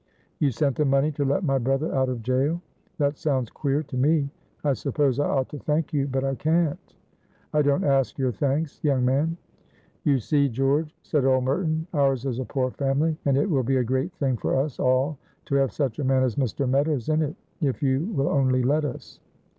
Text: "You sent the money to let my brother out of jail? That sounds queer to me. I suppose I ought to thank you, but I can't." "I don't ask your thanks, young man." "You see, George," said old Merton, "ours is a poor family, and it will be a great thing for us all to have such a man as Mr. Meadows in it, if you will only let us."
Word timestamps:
"You 0.39 0.49
sent 0.49 0.77
the 0.77 0.83
money 0.83 1.11
to 1.11 1.23
let 1.23 1.43
my 1.43 1.59
brother 1.59 1.93
out 1.93 2.09
of 2.09 2.23
jail? 2.23 2.59
That 2.97 3.17
sounds 3.17 3.51
queer 3.51 3.83
to 3.83 3.95
me. 3.95 4.31
I 4.63 4.73
suppose 4.73 5.19
I 5.19 5.27
ought 5.29 5.49
to 5.49 5.59
thank 5.59 5.93
you, 5.93 6.07
but 6.07 6.23
I 6.23 6.33
can't." 6.33 6.95
"I 7.53 7.61
don't 7.61 7.83
ask 7.83 8.17
your 8.17 8.31
thanks, 8.31 8.83
young 8.83 9.05
man." 9.05 9.37
"You 10.03 10.17
see, 10.17 10.49
George," 10.49 10.91
said 11.03 11.23
old 11.23 11.43
Merton, 11.43 11.85
"ours 11.93 12.25
is 12.25 12.39
a 12.39 12.45
poor 12.45 12.71
family, 12.71 13.15
and 13.25 13.37
it 13.37 13.47
will 13.47 13.61
be 13.61 13.77
a 13.77 13.83
great 13.83 14.11
thing 14.15 14.37
for 14.37 14.55
us 14.55 14.79
all 14.79 15.19
to 15.45 15.53
have 15.53 15.71
such 15.71 15.99
a 15.99 16.03
man 16.03 16.23
as 16.23 16.33
Mr. 16.35 16.67
Meadows 16.67 17.07
in 17.07 17.21
it, 17.21 17.35
if 17.61 17.83
you 17.83 18.05
will 18.05 18.29
only 18.29 18.63
let 18.63 18.83
us." 18.85 19.19